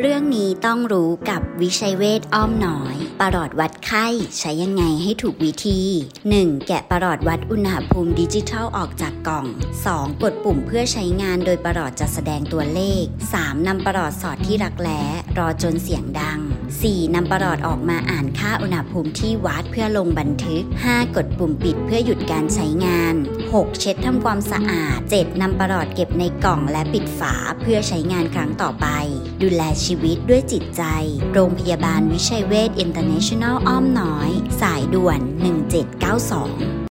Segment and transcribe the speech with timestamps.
[0.00, 4.06] เรื่องนี้ต้องรู้กับวิชัยเวทอ้อมน้อย ประหลอดวัดไข้
[4.38, 5.80] ใช้ยังไงให้ถูกวิธี
[6.24, 6.66] 1.
[6.66, 9.46] แกะประหลอดวัดอุณหภูมิดิจิทัลออกจากกล่อง
[9.84, 10.22] 2.
[10.22, 13.04] กดปุ่มเพื่อใช้งานโดยประหลอดจะแสดงตัวเลข
[13.34, 13.66] 3.
[13.66, 15.02] นำประหลอดสอดที่รักแร้
[15.38, 16.40] รอจนเสียงดัง
[16.82, 17.14] 4.
[17.14, 21.16] นำประหลอดออกมาอ่านค่าอุณหภูมิที่วัดเพื่อลงบันทึก 5.
[21.16, 23.14] กดปุ่มปิดเพื่อหยุดการใช้งาน
[23.46, 23.80] 6.
[23.80, 25.40] เช็ดทำความสะอาด 7.
[25.40, 28.86] นำประหลอดเก็บในกล่องและปิดฝาเพื่อใช้งานครั้งต่อไป
[29.42, 30.82] ดูแลชีวิตด้วยจิตใจ
[31.32, 36.74] โรงพยาบาลวิชัยเวชอินเตอร์เนชั่นแนลอ้อมน้อย สายด่วน 1792